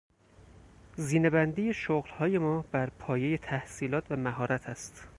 زینه 0.95 1.29
بندی 1.29 1.73
شغلهای 1.73 2.37
ما 2.37 2.65
برپایهی 2.71 3.37
تحصیلات 3.37 4.11
و 4.11 4.15
مهارت 4.15 4.69
است. 4.69 5.07